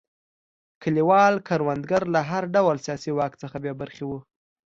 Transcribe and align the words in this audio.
کلیوال 0.81 1.35
کروندګر 1.47 2.03
له 2.13 2.21
هر 2.29 2.43
ډول 2.55 2.77
سیاسي 2.85 3.11
واک 3.13 3.33
څخه 3.43 3.57
بې 3.63 3.73
برخې 3.81 4.03
وو. 4.07 4.19